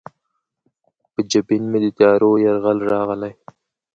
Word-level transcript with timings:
په 1.13 1.19
جبین 1.31 1.63
مې 1.71 1.79
د 1.83 1.87
تیارو 1.97 2.31
یرغل 2.45 2.77
راغلی 2.91 3.31